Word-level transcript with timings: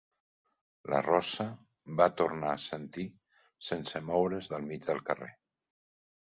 La 0.93 1.01
rossa 1.07 1.45
va 1.99 2.07
tornar 2.23 2.49
a 2.53 2.55
assentir, 2.61 3.07
sense 3.71 4.05
moure's 4.11 4.53
del 4.57 4.69
mig 4.73 4.91
del 4.93 5.07
carrer. 5.13 5.33